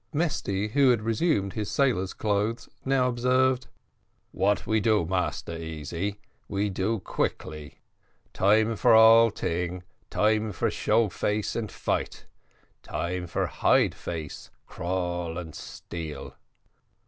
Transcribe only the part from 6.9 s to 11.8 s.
quickly time for all ting, time for show face and